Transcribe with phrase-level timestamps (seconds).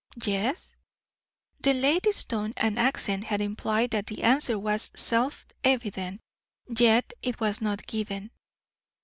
[0.25, 0.77] "Yes."
[1.59, 6.21] The lady's tone and accent had implied that the answer was self evident;
[6.67, 8.31] yet it was not given.